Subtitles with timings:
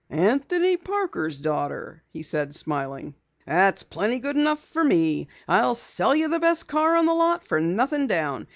[0.09, 3.13] "Anthony Parker's daughter," he said, smiling.
[3.45, 5.27] "That's plenty good enough for me.
[5.47, 8.47] I'll sell you the best car on the lot for nothing down.